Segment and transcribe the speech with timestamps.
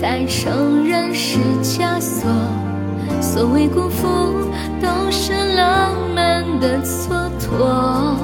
[0.00, 2.28] 才承认是枷锁；
[3.20, 4.06] 所谓辜负，
[4.80, 8.14] 都是浪漫的蹉跎。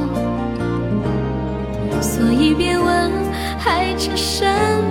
[2.01, 3.11] 所以别问
[3.59, 4.47] 还差什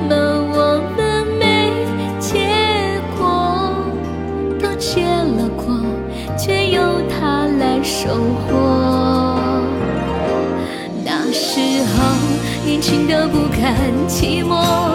[0.09, 0.13] 么，
[0.51, 1.71] 我们没
[2.19, 3.73] 结果，
[4.59, 5.73] 都结了果，
[6.37, 8.09] 却由他来收
[8.45, 9.39] 获。
[11.05, 11.61] 那时
[11.95, 12.03] 候
[12.65, 13.73] 年轻的不堪
[14.05, 14.92] 寂寞，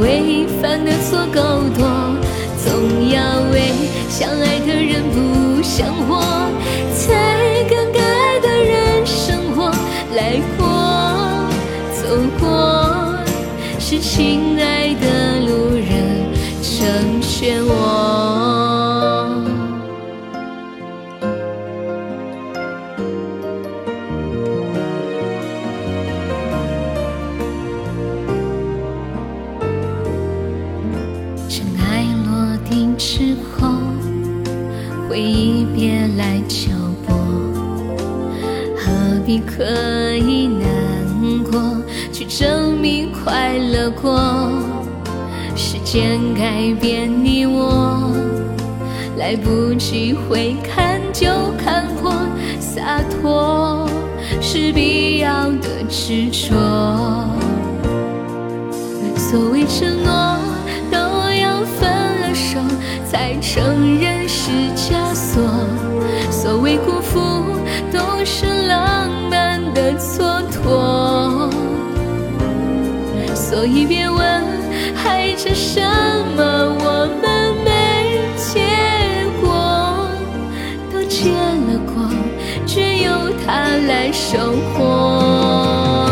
[0.00, 1.40] 为犯的错够
[1.76, 2.16] 多，
[2.64, 3.72] 总要为
[4.08, 6.20] 相爱的人不想活，
[6.94, 9.70] 才跟该爱的人生活
[10.14, 10.66] 来过
[11.94, 13.14] 走过，
[13.78, 14.57] 是情
[35.74, 36.70] 别来敲
[37.06, 37.14] 拨，
[38.76, 39.64] 何必刻
[40.16, 41.60] 意难过，
[42.12, 44.18] 去证明快乐过？
[45.54, 48.12] 时间改变你我，
[49.16, 51.26] 来不及回看就
[51.56, 52.12] 看破，
[52.60, 53.88] 洒脱
[54.40, 56.54] 是必要的执着。
[59.16, 60.27] 所谓承诺，
[73.58, 74.22] 所以别问
[74.94, 75.80] 还差什
[76.36, 78.62] 么，我们没结
[79.40, 80.08] 果，
[80.92, 82.08] 都结了果，
[82.64, 83.10] 却由
[83.44, 83.50] 他
[83.88, 84.38] 来收
[84.72, 86.08] 获。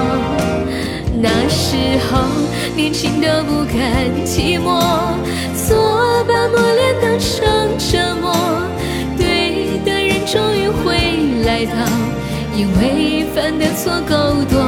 [1.22, 1.76] 那时
[2.10, 2.18] 候
[2.74, 4.82] 年轻的不甘寂寞，
[5.54, 8.34] 错把磨练当成折磨。
[9.16, 11.76] 对的人终于会来到，
[12.56, 14.58] 因为犯的错够多，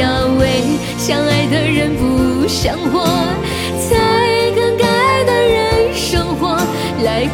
[0.00, 0.62] 要为
[0.96, 3.04] 相爱的人不想活，
[3.78, 6.56] 才跟该的人生活
[7.04, 7.28] 来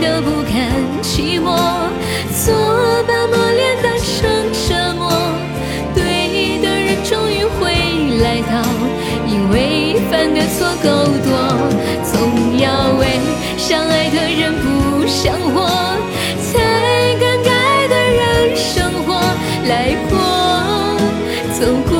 [0.00, 0.52] 都不甘
[1.02, 1.56] 寂寞，
[2.34, 2.54] 错
[3.06, 5.10] 把磨练当成折磨。
[5.94, 7.72] 对的人终于会
[8.22, 8.62] 来到，
[9.26, 10.88] 因为犯的错够
[11.24, 11.30] 多，
[12.04, 13.20] 总要为
[13.56, 15.66] 相爱的人不想活，
[16.42, 16.58] 才
[17.18, 19.14] 跟该爱的人生活
[19.68, 20.14] 来过
[21.58, 21.94] 走过，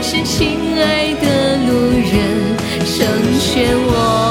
[0.00, 2.96] 是亲爱的路人成
[3.40, 4.29] 全我。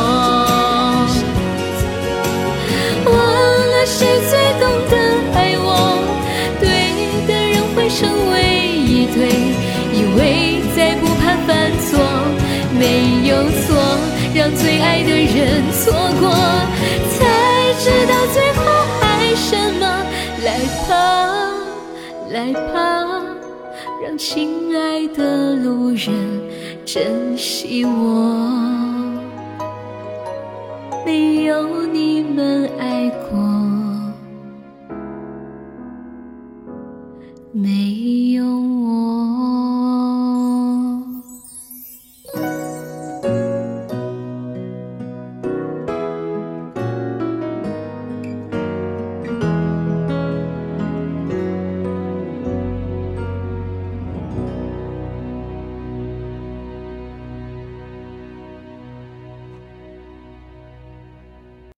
[3.91, 4.93] 谁最懂得
[5.33, 5.67] 爱我，
[6.61, 6.63] 对
[7.25, 8.37] 的人会成为
[8.77, 9.27] 一对，
[9.91, 11.49] 以为再不怕犯
[11.81, 11.97] 错，
[12.77, 13.33] 没有
[13.65, 13.75] 错，
[14.35, 15.91] 让最爱的人错
[16.21, 16.29] 过，
[17.17, 17.17] 才
[17.79, 18.61] 知道最后
[19.01, 19.83] 爱什么。
[20.45, 20.47] 来
[20.87, 20.93] 吧，
[22.29, 22.77] 来吧，
[24.03, 26.07] 让亲爱的路人
[26.85, 27.89] 珍惜我。
[31.03, 31.88] 没有。